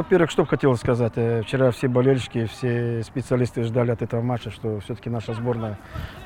[0.00, 1.12] во-первых, что бы хотелось сказать.
[1.16, 5.78] Э, Вчера все болельщики, все специалисты ждали от этого матча, что все-таки наша сборная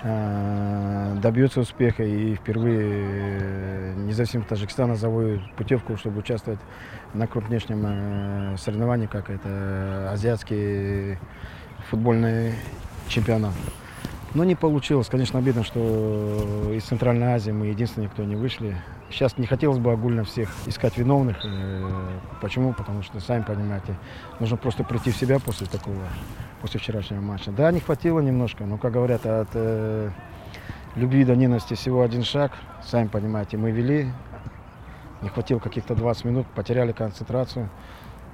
[0.02, 6.60] э, добьется успеха и впервые э, независимо Таджикистана завоюет путевку, чтобы участвовать
[7.15, 11.18] на крупнейшем соревновании, как это азиатский
[11.91, 12.54] футбольный
[13.09, 13.54] чемпионат.
[14.34, 15.08] Но не получилось.
[15.08, 18.76] Конечно, обидно, что из Центральной Азии мы единственные, кто не вышли.
[19.08, 21.38] Сейчас не хотелось бы огульно всех искать виновных.
[21.44, 22.72] Э, Почему?
[22.72, 23.94] Потому что, сами понимаете,
[24.40, 26.02] нужно просто прийти в себя после такого,
[26.61, 27.52] после вчерашнего матча.
[27.52, 30.11] Да, не хватило немножко, но, как говорят, от э,
[30.96, 32.51] любви до ненависти всего один шаг.
[32.83, 34.11] Сами понимаете, мы вели,
[35.23, 37.69] не хватило каких-то 20 минут, потеряли концентрацию.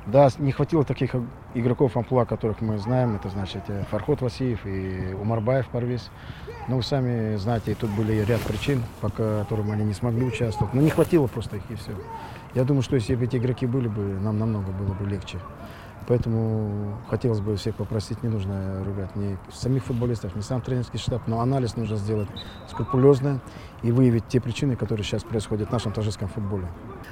[0.07, 1.15] Да, не хватило таких
[1.55, 3.17] игроков амплуа, которых мы знаем.
[3.17, 6.11] Это значит э, Фархот Васиев и Умарбаев Парвиз.
[6.69, 10.73] Но вы сами знаете, тут были ряд причин, по которым они не смогли участвовать.
[10.73, 11.93] Но не хватило просто их и все.
[12.55, 15.39] Я думаю, что если бы эти игроки были бы, нам намного было бы легче.
[16.11, 21.23] Поэтому хотелось бы всех попросить, не нужно ругать ни самих футболистов, ни сам тренерский штаб,
[21.29, 22.29] но анализ нужно сделать
[22.69, 23.41] скрупулезно
[23.85, 26.67] и выявить те причины, которые сейчас происходят в нашем таджикском футболе.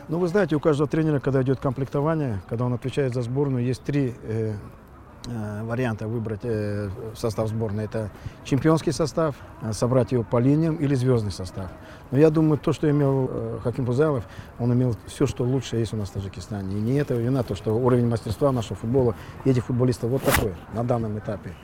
[0.08, 3.84] Ну, вы знаете, у каждого тренера, когда идет комплектование, когда он отвечает за сборную, есть
[3.84, 4.54] три э,
[5.68, 7.84] варианта выбрать э, состав сборной.
[7.84, 8.10] Это
[8.44, 11.70] чемпионский состав, э, собрать его по линиям или звездный состав.
[12.10, 14.24] Но я думаю, то, что имел э, Хаким Бузайлов,
[14.58, 16.78] он имел все, что лучше есть у нас в Таджикистане.
[16.78, 20.54] И не это вина, то, что уровень мастерства нашего футбола и этих футболистов вот такой
[20.72, 21.54] на данном этапе.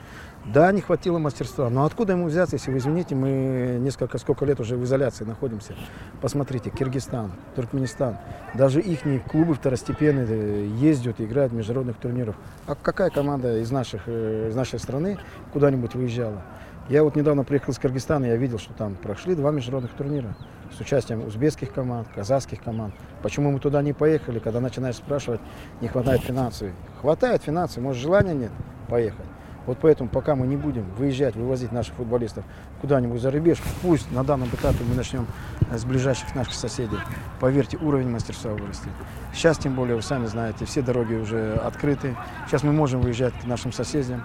[0.45, 1.69] Да, не хватило мастерства.
[1.71, 5.73] Но откуда ему взяться, если вы извините, мы несколько, сколько лет уже в изоляции находимся.
[6.21, 8.17] Посмотрите, Киргизстан, Туркменистан,
[8.53, 12.35] даже их клубы второстепенные э, ездят, играют в международных турнирах.
[12.67, 15.17] А какая команда из, наших, э, из нашей страны
[15.51, 16.43] куда-нибудь выезжала?
[16.89, 20.35] Я вот недавно приехал из Кыргызстана, я видел, что там прошли два международных турнира
[20.71, 22.93] с участием узбекских команд, казахских команд.
[23.23, 25.41] Почему мы туда не поехали, когда начинаешь спрашивать,
[25.81, 26.69] не хватает финансов?
[27.01, 28.51] Хватает финансов, может желания нет
[28.87, 29.25] поехать.
[29.65, 32.45] Вот поэтому, пока мы не будем выезжать, вывозить наших футболистов
[32.81, 35.25] куда-нибудь за рубеж, пусть на данном этапе мы начнем
[35.71, 36.99] с ближайших наших соседей.
[37.39, 38.89] Поверьте, уровень мастерства вырастет.
[39.33, 42.15] Сейчас, тем более, вы сами знаете, все дороги уже открыты.
[42.47, 44.23] Сейчас мы можем выезжать к нашим соседям,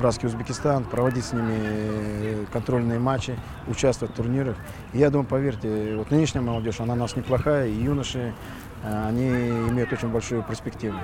[0.00, 3.34] братский Узбекистан, проводить с ними контрольные матчи,
[3.68, 4.56] участвовать в турнирах.
[4.92, 8.34] Я думаю, поверьте, вот нынешняя молодежь, она у нас неплохая, и юноши,
[8.84, 10.96] они имеют очень большую перспективу.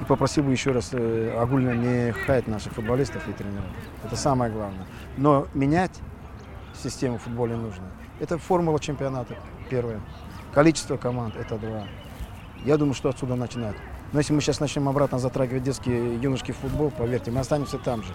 [0.00, 3.64] И попросил бы еще раз э, огульно не хаять наших футболистов и тренеров.
[4.04, 4.86] Это самое главное.
[5.16, 5.98] Но менять
[6.82, 7.84] систему футбола нужно.
[8.20, 9.36] Это формула чемпионата,
[9.70, 10.00] первое.
[10.52, 11.84] Количество команд, это два.
[12.64, 13.76] Я думаю, что отсюда начинать.
[14.12, 18.12] Но если мы сейчас начнем обратно затрагивать детский юношеский футбол, поверьте, мы останемся там же.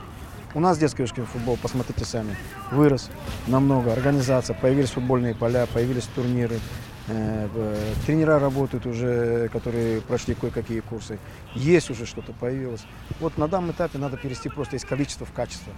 [0.56, 2.36] У нас детский юношеский футбол, посмотрите сами,
[2.72, 3.10] вырос
[3.48, 3.94] намного.
[3.94, 6.60] Организация, появились футбольные поля, появились турниры.
[7.08, 11.20] Э, э, Тренера работают уже, которые прошли кое-какие курсы.
[11.54, 12.86] Есть уже что-то появилось.
[13.20, 15.74] Вот на данном этапе надо перейти просто из количества в качество.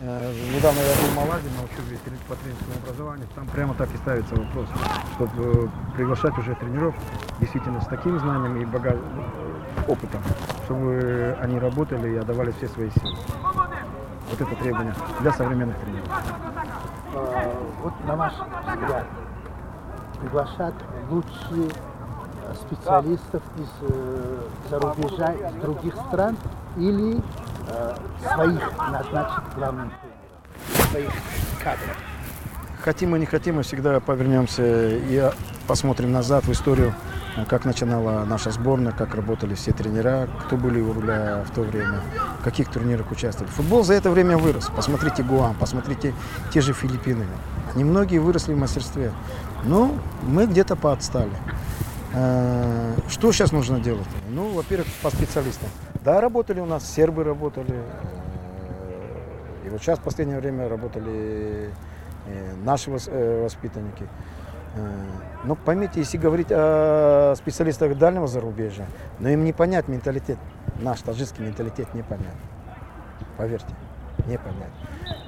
[0.00, 3.26] Э, Недавно я был в Малаге на учебе по тренерскому образованию.
[3.34, 4.68] Там прямо так и ставится вопрос,
[5.16, 6.94] чтобы приглашать уже тренеров
[7.40, 8.96] действительно с таким знанием и бага...
[9.88, 10.22] опытом,
[10.64, 13.16] чтобы они работали и отдавали все свои силы.
[14.30, 16.08] Вот это требование для современных тренеров.
[17.14, 19.06] А, вот на ваш взгляд,
[20.20, 20.74] приглашать
[21.10, 21.72] лучших
[22.54, 24.40] специалистов из э,
[24.70, 26.36] зарубежа, из других стран
[26.76, 27.20] или
[27.68, 27.96] э,
[28.34, 29.92] своих назначить главным
[30.90, 31.10] своих
[31.62, 31.96] кадров?
[32.82, 35.30] Хотим мы не хотим, мы всегда повернемся и
[35.68, 36.94] посмотрим назад в историю,
[37.48, 42.00] как начинала наша сборная, как работали все тренера, кто были у руля в то время,
[42.40, 43.52] в каких турнирах участвовали.
[43.52, 44.70] Футбол за это время вырос.
[44.74, 46.14] Посмотрите Гуам, посмотрите
[46.52, 47.26] те же Филиппины.
[47.76, 49.12] Немногие выросли в мастерстве.
[49.64, 49.92] Но
[50.22, 51.30] мы где-то поотстали.
[52.14, 54.06] Э, Что сейчас нужно делать?
[54.30, 55.68] Ну, во-первых, по специалистам.
[56.04, 57.74] Да, работали у нас, сербы работали.
[57.74, 61.70] э, И вот сейчас в последнее время работали
[62.26, 64.06] э, наши вос- воспитанники.
[64.78, 64.90] Э,
[65.44, 68.86] Но поймите, если говорить о специалистах дальнего зарубежья,
[69.18, 70.38] но им не понять менталитет,
[70.80, 72.36] наш таджикский менталитет не понять.
[73.36, 73.74] Поверьте,
[74.26, 74.72] не понять.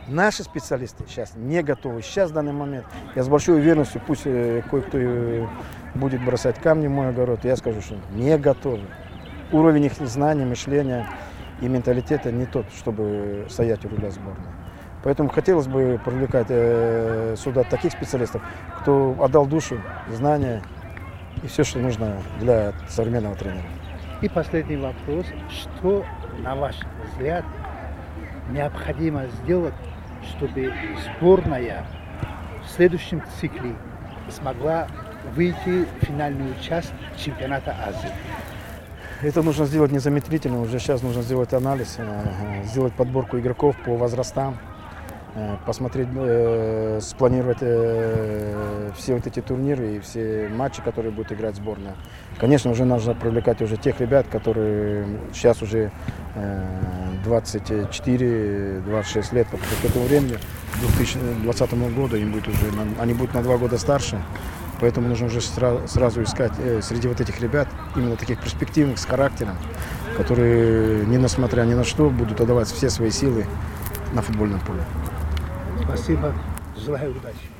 [0.08, 2.02] Наши специалисты сейчас не готовы.
[2.02, 5.46] Сейчас, в данный момент, я с большой уверенностью, пусть э, кое-кто э,
[5.94, 8.82] будет бросать камни в мой огород, я скажу, что не готовы.
[9.52, 11.08] Уровень их знаний, мышления
[11.60, 14.59] и менталитета не тот, чтобы стоять у руля сборной.
[15.02, 18.42] Поэтому хотелось бы привлекать э, сюда таких специалистов,
[18.80, 20.62] кто отдал душу, знания
[21.42, 23.62] и все, что нужно для современного тренера.
[24.20, 25.24] И последний вопрос.
[25.48, 26.04] Что,
[26.40, 26.76] на ваш
[27.06, 27.44] взгляд,
[28.50, 29.74] необходимо сделать,
[30.28, 30.72] чтобы
[31.16, 31.86] сборная
[32.62, 33.74] в следующем цикле
[34.28, 34.86] смогла
[35.34, 38.10] выйти в финальную часть чемпионата Азии?
[39.22, 40.60] Это нужно сделать незамедлительно.
[40.60, 44.58] Уже сейчас нужно сделать анализ, э, сделать подборку игроков по возрастам,
[45.64, 51.94] посмотреть, э, спланировать э, все вот эти турниры и все матчи, которые будет играть сборная.
[52.38, 55.90] Конечно, уже нужно привлекать уже тех ребят, которые сейчас уже
[56.34, 56.66] э,
[57.24, 60.38] 24-26 лет, потому что к этому времени,
[60.72, 62.66] к 2020 году, им будет уже,
[62.98, 64.20] они будут на два года старше.
[64.80, 69.04] Поэтому нужно уже сра- сразу искать э, среди вот этих ребят, именно таких перспективных, с
[69.04, 69.56] характером,
[70.16, 73.44] которые, не несмотря ни на что, будут отдавать все свои силы
[74.12, 74.82] на футбольном поле.
[75.90, 76.32] Спасибо.
[76.76, 77.59] Желаю удачи.